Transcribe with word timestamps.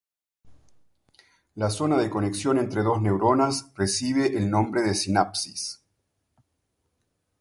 La 1.57 1.69
zona 1.69 1.95
de 1.97 2.09
conexión 2.09 2.57
entre 2.57 2.81
dos 2.81 2.99
neuronas 3.03 3.71
recibe 3.75 4.35
el 4.35 4.49
nombre 4.49 4.81
de 4.81 4.95
sinapsis. 4.95 5.83